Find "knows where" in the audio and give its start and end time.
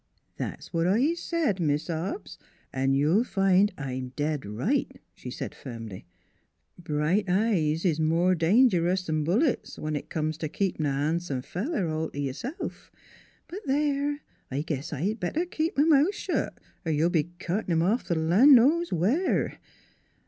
18.55-19.59